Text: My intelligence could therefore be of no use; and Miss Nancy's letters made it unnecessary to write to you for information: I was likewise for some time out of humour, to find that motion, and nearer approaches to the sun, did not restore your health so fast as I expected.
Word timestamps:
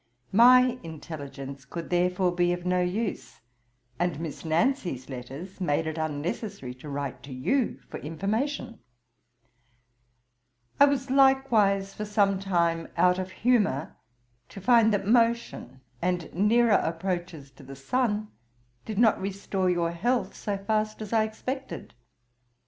My 0.33 0.79
intelligence 0.81 1.63
could 1.63 1.91
therefore 1.91 2.31
be 2.33 2.53
of 2.53 2.65
no 2.65 2.81
use; 2.81 3.39
and 3.99 4.19
Miss 4.19 4.43
Nancy's 4.43 5.09
letters 5.11 5.61
made 5.61 5.85
it 5.85 5.99
unnecessary 5.99 6.73
to 6.73 6.89
write 6.89 7.21
to 7.21 7.31
you 7.31 7.77
for 7.87 7.99
information: 7.99 8.79
I 10.79 10.85
was 10.85 11.11
likewise 11.11 11.93
for 11.93 12.05
some 12.05 12.39
time 12.39 12.87
out 12.97 13.19
of 13.19 13.29
humour, 13.29 13.95
to 14.49 14.59
find 14.59 14.91
that 14.91 15.05
motion, 15.05 15.81
and 16.01 16.33
nearer 16.33 16.79
approaches 16.81 17.51
to 17.51 17.61
the 17.63 17.75
sun, 17.75 18.29
did 18.85 18.97
not 18.97 19.21
restore 19.21 19.69
your 19.69 19.91
health 19.91 20.35
so 20.35 20.57
fast 20.57 21.03
as 21.03 21.13
I 21.13 21.25
expected. 21.25 21.93